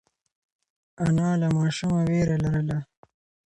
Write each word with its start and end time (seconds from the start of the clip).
انا 1.05 1.29
له 1.41 1.47
ماشومه 1.57 1.99
وېره 2.09 2.37
لرله. 2.43 2.77